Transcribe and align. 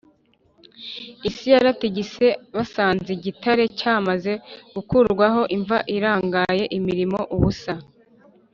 isi 1.27 1.45
yaratigise 1.53 2.27
basanze 2.55 3.07
igitare 3.17 3.63
cyamaze 3.79 4.33
gukurwaho, 4.75 5.41
imva 5.55 5.77
irangaye 5.95 6.63
irimo 6.77 7.21
ubusa 7.37 7.73